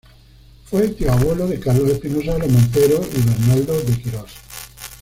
Fue 0.65 0.87
tío-abuelo 0.89 1.47
de 1.47 1.59
Carlos 1.59 1.91
Espinosa 1.91 2.33
de 2.33 2.39
los 2.39 2.49
Monteros 2.51 3.07
y 3.15 3.21
Bernaldo 3.21 3.79
de 3.83 4.01
Quirós. 4.01 4.31